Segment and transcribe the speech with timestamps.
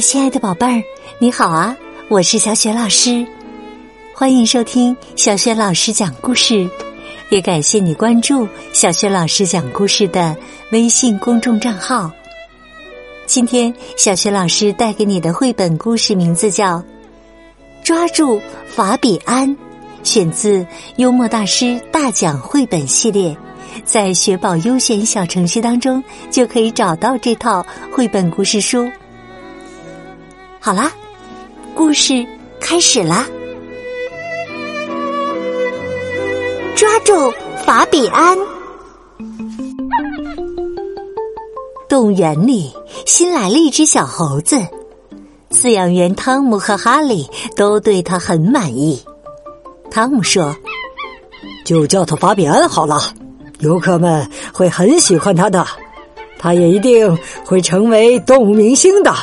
[0.00, 0.82] 亲爱的宝贝儿，
[1.18, 1.76] 你好啊！
[2.08, 3.26] 我是小雪老师，
[4.12, 6.68] 欢迎收听小雪老师讲故事，
[7.30, 10.36] 也感谢你关注小雪老师讲故事的
[10.72, 12.10] 微信公众账号。
[13.26, 16.78] 今天，小雪老师带给你的绘本故事名字叫
[17.82, 19.48] 《抓住法比安》，
[20.02, 20.66] 选自
[20.96, 23.36] 幽默大师大奖绘本系列，
[23.84, 28.90] 在雪宝优选小程序当中就可以找到这套绘本故事书。
[30.64, 30.90] 好啦，
[31.74, 32.26] 故事
[32.58, 33.26] 开始啦！
[36.74, 37.12] 抓住
[37.66, 38.38] 法比安。
[41.86, 42.72] 动物园里
[43.04, 44.56] 新来了一只小猴子，
[45.50, 49.04] 饲养员汤姆和哈利都对它很满意。
[49.90, 50.56] 汤姆说
[51.66, 53.12] ：“就叫它法比安好了，
[53.58, 55.66] 游客们会很喜欢它的，
[56.38, 59.14] 它也一定会成为动物明星的。”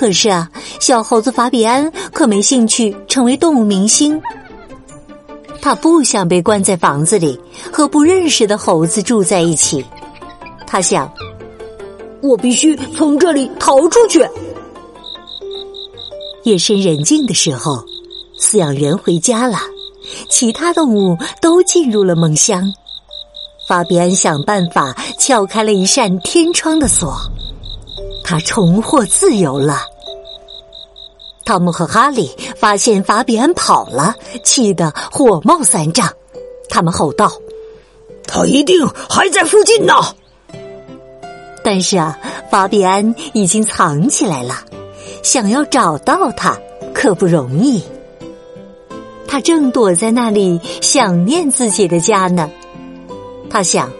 [0.00, 4.18] 可是啊，小猴子法比安可没兴趣成为动物明星。
[5.60, 7.38] 他不想被关在房子里
[7.70, 9.84] 和不认识的猴子住在一起。
[10.66, 11.12] 他想，
[12.22, 14.26] 我必须从这里逃出去。
[16.44, 17.84] 夜深人静的时候，
[18.40, 19.58] 饲养员回家了，
[20.30, 22.72] 其他动物都进入了梦乡。
[23.68, 27.14] 法比安想办法撬开了一扇天窗的锁。
[28.24, 29.89] 他重获自由了。
[31.50, 36.08] 汤姆和哈利发现法比安跑了，气得火冒三丈。
[36.68, 37.28] 他们吼道
[38.24, 39.94] ：“他一定还在附近呢！”
[41.64, 42.16] 但是啊，
[42.52, 44.64] 法比安已经藏起来了，
[45.24, 46.56] 想要找到他
[46.94, 47.82] 可不容易。
[49.26, 52.48] 他正躲在那里想念自己的家呢。
[53.50, 53.90] 他想：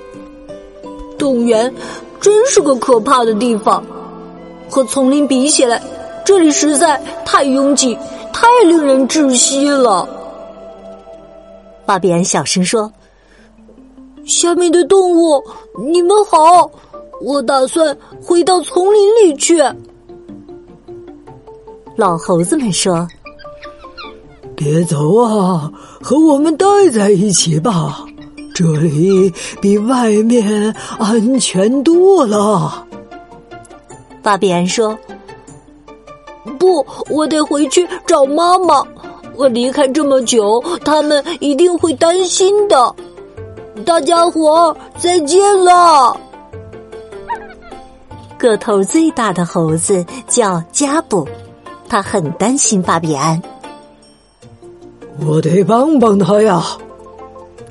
[1.19, 1.75] 动物园
[2.21, 3.84] 真是个可怕的地方。
[4.71, 5.83] 和丛林比起来，
[6.30, 7.98] 这里实在太拥挤，
[8.32, 10.08] 太令人窒息了。
[11.84, 12.88] 巴比安小声说
[14.24, 15.42] ：“下面的动物，
[15.91, 16.70] 你们好，
[17.20, 19.60] 我打算回到丛林里去。”
[21.98, 23.08] 老猴子们说
[24.54, 25.68] ：“别走啊，
[26.00, 28.04] 和我们待在一起吧，
[28.54, 32.86] 这里比外面安全多了。”
[34.22, 34.97] 巴比安说
[36.60, 38.87] ：“不，我得回去找妈妈。
[39.34, 42.94] 我离开这么久，他们一定会担心的。
[43.87, 46.15] 大家伙再见了。”
[48.37, 51.26] 个头最大的猴子叫加布，
[51.88, 53.41] 他很担心巴比安。
[55.27, 56.62] 我得帮帮他呀！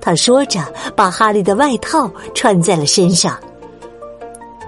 [0.01, 0.61] 他说着，
[0.95, 3.37] 把哈利的外套穿在了身上。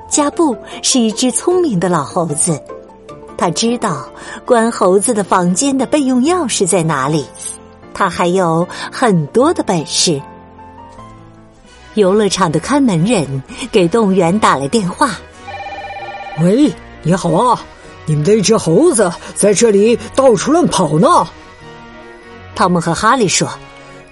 [0.09, 2.59] 加布是一只聪明的老猴子，
[3.41, 4.07] 他知道
[4.45, 7.25] 关猴子的房间的备用钥匙在哪里。
[7.91, 10.21] 他还有很多的本事。
[11.95, 13.41] 游乐场的看门人
[13.71, 15.09] 给动物园打来电话
[16.39, 16.71] ：“喂，
[17.01, 17.59] 你好啊，
[18.05, 21.27] 你们的一只猴子在这里到处乱跑呢。”
[22.53, 23.49] 汤姆和哈利说：“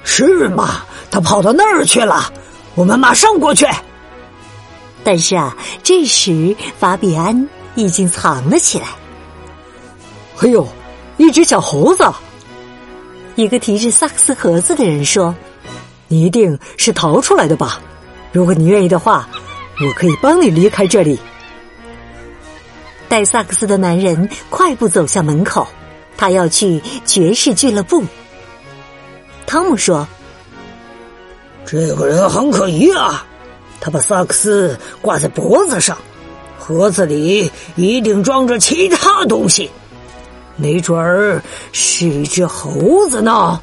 [0.03, 0.84] 是吗？
[1.11, 2.34] 他跑到那儿去了，
[2.73, 3.67] 我们马上过去。”
[5.06, 8.88] 但是啊，这时法比安已经藏了起来。
[10.42, 10.66] 哎呦，
[11.18, 12.04] 一只小猴子！
[13.36, 15.36] 一个提着萨克斯盒子的人说
[16.08, 17.82] ：“你一定是逃出来的吧？
[18.32, 19.28] 如果你愿意的话，
[19.86, 21.20] 我可以帮你离开这里。”
[23.10, 25.68] 带萨克斯的男人快步走向门口，
[26.16, 28.04] 他要去爵士俱乐部。
[29.46, 30.08] 汤姆说
[31.66, 33.26] ：“这个人很可疑啊。”
[33.82, 35.98] 他把萨克斯挂在脖子上，
[36.58, 39.70] 盒子里一定装着其他东西，
[40.59, 43.59] 没准儿是一只猴子呢。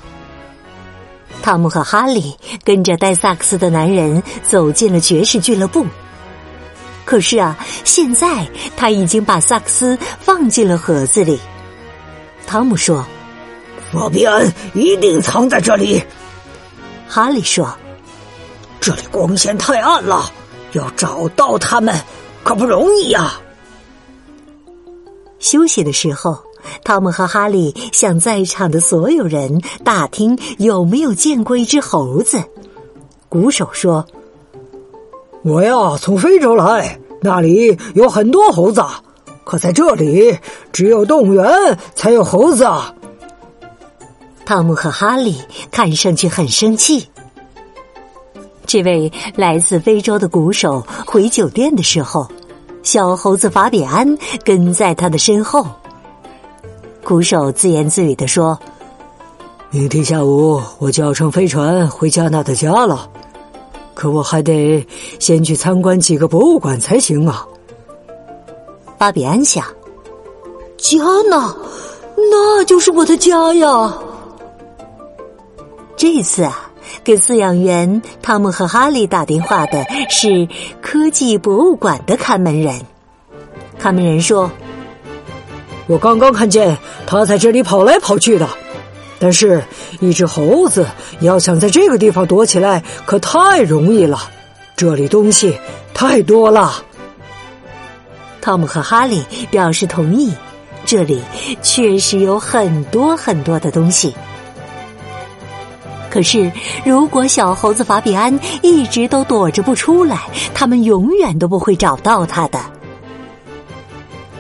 [1.43, 2.34] 汤姆和哈利
[2.65, 5.87] 跟着带萨克斯的男人走进了爵士俱乐部。
[7.04, 11.39] 可是啊，现在他已经把萨克斯放进了盒子里。
[12.47, 13.07] 汤姆说
[13.93, 16.03] ：“法比安一定藏在这里。”
[17.07, 17.72] 哈利说。
[18.81, 20.31] 这里光线太暗了，
[20.72, 21.93] 要找到他们
[22.45, 23.34] 可不容易呀。
[25.41, 26.39] 休息的时候，
[26.84, 32.42] 汤姆和哈利向在场的所有人打听有没有见过一只猴子。
[33.28, 34.04] 鼓手说
[35.42, 38.83] ：“我呀，从非洲来，那里有很多猴子，
[39.45, 40.39] 可在这里
[40.72, 41.47] 只有动物园
[41.95, 42.66] 才有猴子。”
[44.47, 45.36] 汤姆和哈利
[45.72, 47.09] 看上去很生气。
[48.65, 52.28] 这位来自非洲的鼓手回酒店的时候，
[52.83, 55.66] 小猴子法比安跟在他的身后。
[57.07, 58.59] 鼓手自言自语地说
[59.71, 63.09] ：“明天下午我就要乘飞船回加纳的家了，
[63.95, 64.85] 可我还得
[65.21, 67.47] 先去参观几个博物馆才行啊。”
[68.99, 69.65] 巴比安想
[70.77, 70.99] ：“加
[71.31, 71.55] 纳，
[72.17, 73.97] 那就是我的家呀。”
[75.97, 76.73] 这次啊，
[77.05, 80.49] 给饲养员汤姆和哈利打电话的是
[80.83, 82.81] 科技博物馆的看门人。
[83.79, 84.51] 看门人说
[85.86, 88.48] ：“我刚刚看见他在这里跑来跑去的，
[89.18, 89.62] 但是，
[90.00, 90.86] 一只猴子
[91.21, 94.18] 要想在这个地方躲起来，可太容易了。
[94.77, 95.59] 这里东西
[95.94, 96.83] 太多了。”
[98.42, 100.33] 汤姆和哈利表示同意，
[100.84, 101.22] 这里
[101.62, 104.15] 确实有很多很多的东西。
[106.10, 106.50] 可是，
[106.84, 110.22] 如果小猴子法比安一直都躲着不出来，
[110.54, 112.59] 他们永远都不会找到他的。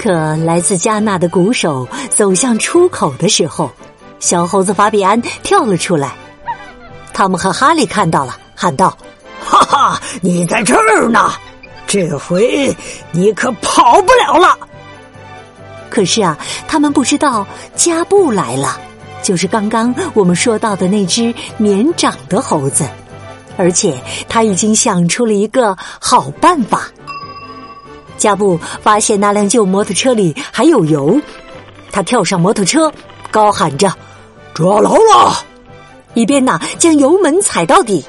[0.06, 3.72] 可来自加纳的鼓手走向出口的时候，
[4.20, 6.12] 小猴子法比安跳了出来。
[7.12, 8.96] 汤姆和哈利看到了，喊道
[9.44, 11.32] ：“哈哈，你在这儿呢！
[11.88, 12.72] 这回
[13.10, 14.56] 你可跑不了了。”
[15.90, 16.38] 可是啊，
[16.68, 17.44] 他们不知道
[17.74, 18.78] 加布来了。
[19.24, 22.88] 就是刚刚我们说到的那只年长的猴子，
[23.56, 26.88] 而且他已经想出了一个好办法。
[28.16, 31.20] 加布发现那辆旧摩托车里还有油，
[31.92, 32.92] 他跳上摩托车，
[33.30, 33.92] 高喊着
[34.54, 35.44] ：“抓牢了！”
[36.14, 38.04] 一边呢将油门踩到底。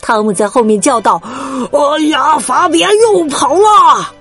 [0.00, 1.20] 汤姆在后面叫道
[1.72, 4.12] ：“哎呀，法比安又跑了！”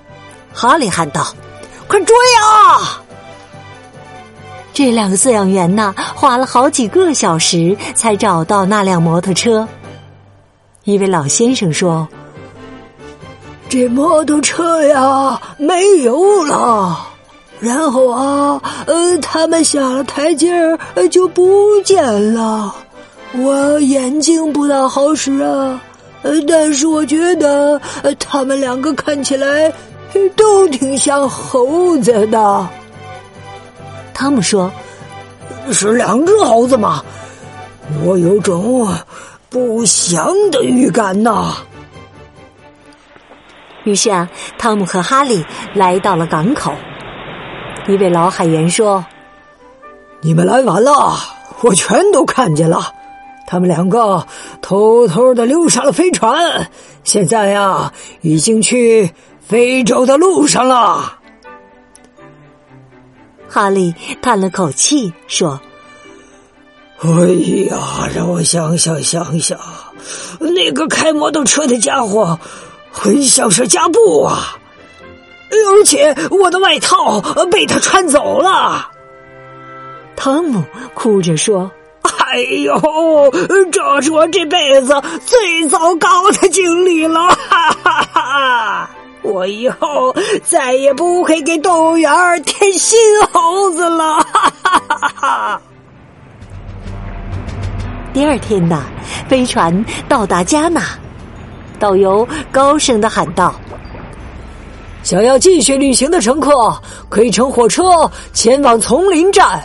[0.54, 1.36] 哈利喊道
[1.88, 3.02] ：“快追啊！”
[4.74, 9.68] 这两个饲养员呢，花了好几个小时才找到那辆摩托车。
[10.84, 12.08] 一位老先生说
[13.74, 16.96] ：“这摩托车呀，没油了。
[17.60, 20.78] 然后啊，呃，他们下了台阶儿
[21.10, 22.72] 就不见了。
[23.34, 25.82] 我眼睛不大好使啊，
[26.48, 27.82] 但是我觉得
[28.20, 29.74] 他们两个看起来
[30.36, 32.70] 都挺像猴子的。”
[34.14, 34.72] 汤姆说
[35.74, 37.04] ：“是两只猴子吗？
[38.06, 38.88] 我有种
[39.50, 41.56] 不祥的预感呐。”
[43.84, 46.74] 于是啊，汤姆和哈利来到了港口。
[47.88, 49.06] 一位老海员说
[50.22, 51.18] ：“你们来晚了，
[51.62, 52.94] 我全都看见了。
[53.46, 54.26] 他们两个
[54.62, 56.72] 偷偷的溜上了飞船，
[57.04, 57.92] 现在呀，
[58.22, 61.20] 已经去非洲的路上了。”
[63.50, 65.60] 哈利叹了口气说
[67.04, 67.10] ：“哎
[67.70, 69.60] 呀，让我想想想想，
[70.40, 72.40] 那个开摩托车的家伙
[72.94, 74.56] 很像是加布啊，
[75.50, 77.20] 而且我的外套
[77.52, 78.90] 被他穿走了。”
[80.16, 80.64] 汤姆
[80.94, 81.70] 哭着说
[82.04, 82.80] ：“哎呦，
[83.72, 84.94] 这是我这辈子
[85.26, 87.20] 最糟糕的经历了！
[87.50, 88.90] 哈哈哈。”
[89.24, 90.14] 我以后
[90.44, 93.00] 再也不会给动物园添新
[93.32, 94.16] 猴子了。
[94.16, 95.62] 哈哈哈哈
[98.14, 98.84] 第二天呐，
[99.30, 100.82] 飞船到达加纳，
[101.84, 103.54] 导游高声的喊道
[105.04, 106.50] ：“想要继续旅行的乘客
[107.10, 109.62] 可以乘火车前往丛林站，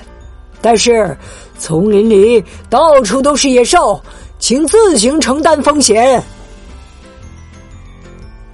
[0.61, 1.17] 但是
[1.61, 4.03] 丛林里到处都是野兽，
[4.41, 6.21] 请自行承担风险。”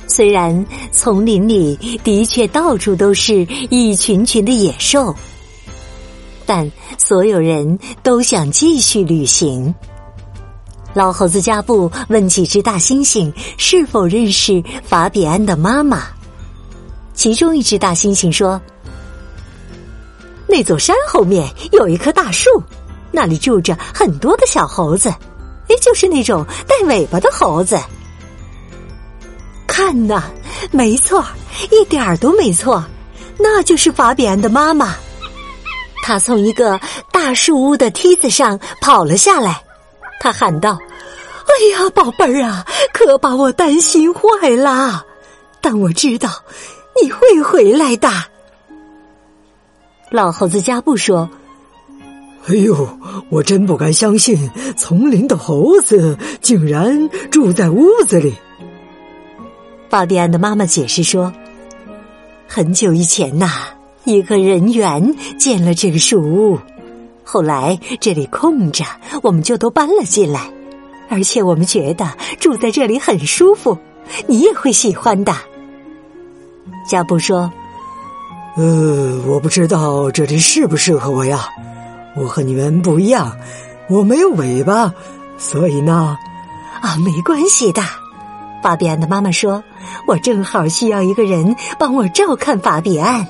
[0.06, 3.36] 虽然丛林里的确到处都是
[3.70, 5.16] 一群群的野兽，
[6.44, 9.74] 但所有人都想继续旅行。
[10.94, 16.04] 老猴子加布问几只大猩猩是否认识法比安的妈妈，
[17.14, 18.60] 其中一只大猩猩说
[20.46, 22.48] ：“那座山后面有一棵大树，
[23.10, 25.08] 那里住着很多的小猴子，
[25.68, 27.76] 哎，就是那种带尾巴的猴子。”
[29.66, 30.22] 看呐，
[30.70, 31.24] 没错，
[31.72, 32.84] 一点儿都没错，
[33.36, 34.94] 那就是法比安的妈妈。
[36.04, 39.60] 她从一个大树屋的梯子上跑了下来，
[40.20, 40.78] 她喊道
[41.46, 45.04] ：“哎呀，宝贝儿啊，可把我担心坏了。
[45.60, 46.30] 但我知道
[47.02, 48.08] 你会回来的。”
[50.10, 51.28] 老猴子加布说
[52.46, 52.98] ：“哎呦，
[53.30, 58.34] 我真不敢相信，丛林的猴子竟然住在屋子里。”
[59.90, 61.32] 法比安的妈妈解释说
[62.48, 63.50] ：“很久以前呐，
[64.04, 66.58] 一个人猿建了这个树屋，
[67.24, 68.84] 后来这里空着，
[69.22, 70.50] 我们就都搬了进来。
[71.08, 73.78] 而且我们觉得住在这里很舒服，
[74.26, 75.34] 你也会喜欢的。”
[76.88, 77.50] 加布说
[78.56, 81.48] ：“呃，我不知道这里适不适合我呀。
[82.16, 83.36] 我和你们不一样，
[83.88, 84.94] 我没有尾巴，
[85.36, 86.16] 所以呢，
[86.80, 87.82] 啊，没关系的。”
[88.62, 89.62] 法比安的妈妈说
[90.08, 93.26] ：“我正好需要一个人帮我照看法比安。”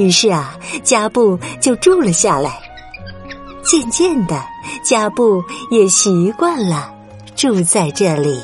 [0.00, 2.58] 于是啊，加布就住了下来。
[3.62, 4.42] 渐渐的，
[4.82, 6.90] 加布也习惯了
[7.36, 8.40] 住在这里。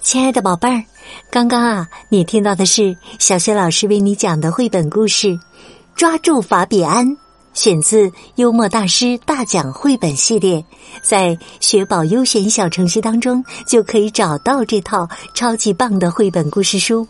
[0.00, 0.84] 亲爱的宝贝儿，
[1.28, 5.36] 刚刚啊，你听到的是小学老师为你讲的绘本故事。
[5.96, 7.16] 抓住法比安，
[7.54, 10.64] 选自幽默大师大奖绘本系列，
[11.02, 17.06] 在学宝优选小程序当中就可以找到这套超级棒的绘本故事书。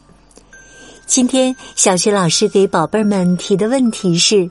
[1.07, 4.51] 今天小学老师给宝贝们提的问题是：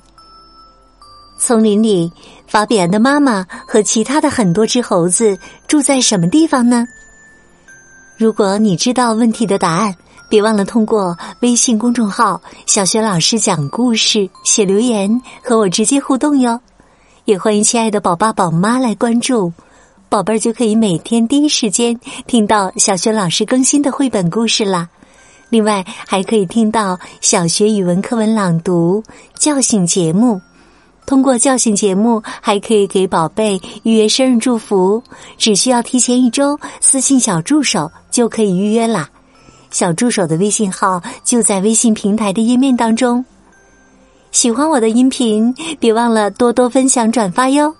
[1.37, 2.11] 丛林里，
[2.47, 6.85] 法比安的妈妈和其他的很多只猴子住在什么地方呢？
[8.17, 9.95] 如果你知道问题的答案。
[10.31, 16.57] 别忘了通过微信公众号“小学老师讲故事”写留言和我直接互动哟。
[17.25, 19.51] 也欢迎亲爱的宝爸宝妈来关注，
[20.07, 24.87] 宝贝儿就可以每天第一时间听到小学老师更新的绘本故事啦。
[25.49, 29.03] 另外，还可以听到小学语文课文朗读、
[29.35, 30.39] 叫醒节目。
[31.05, 35.03] 通过叫醒节目，还可以给宝贝预约生日祝福，
[35.37, 39.09] 只需要提前一周私信小助手就可以预约啦。
[39.71, 43.23] 小助手的微信号就在微信平台的页面当中。
[44.31, 47.73] 喜欢我的音频，别忘了多多分享转发哟。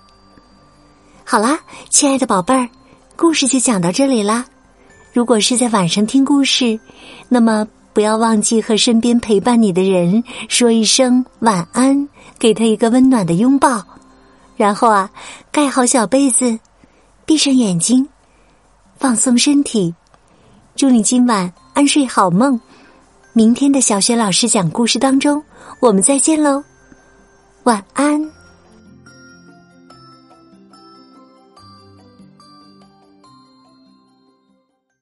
[1.24, 1.58] 好啦，
[1.88, 2.68] 亲爱的宝贝儿，
[3.16, 4.44] 故事就讲到这里啦。
[5.12, 6.78] 如果是在晚上听故事，
[7.28, 12.08] 那么不要忘记和身边陪伴你的人说一声晚安，
[12.38, 13.82] 给他一个温暖的拥抱，
[14.56, 15.10] 然后啊，
[15.50, 16.58] 盖好小被子，
[17.24, 18.06] 闭上眼睛，
[18.98, 19.94] 放松身体。
[20.74, 21.52] 祝你今晚。
[21.74, 22.60] 安睡好梦，
[23.32, 25.42] 明天的小学老师讲故事当中，
[25.80, 26.62] 我们再见喽，
[27.64, 28.41] 晚安。